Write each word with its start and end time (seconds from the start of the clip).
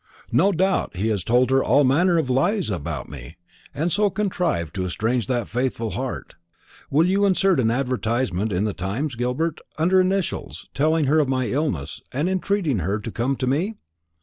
No 0.31 0.51
doubt 0.51 0.95
he 0.95 1.09
has 1.09 1.23
told 1.23 1.51
her 1.51 1.63
all 1.63 1.83
manner 1.83 2.17
of 2.17 2.27
lies 2.27 2.71
about 2.71 3.07
me, 3.07 3.37
and 3.71 3.91
so 3.91 4.09
contrived 4.09 4.73
to 4.73 4.85
estrange 4.87 5.27
that 5.27 5.47
faithful 5.47 5.91
heart. 5.91 6.33
Will 6.89 7.05
you 7.05 7.23
insert 7.23 7.59
an 7.59 7.69
advertisement 7.69 8.51
in 8.51 8.63
the 8.63 8.73
Times, 8.73 9.13
Gilbert, 9.13 9.61
under 9.77 10.01
initials, 10.01 10.67
telling 10.73 11.05
her 11.05 11.19
of 11.19 11.29
my 11.29 11.49
illness, 11.49 12.01
and 12.11 12.27
entreating 12.27 12.79
her 12.79 12.99
to 12.99 13.11
come 13.11 13.35
to 13.35 13.45
me?" 13.45 13.75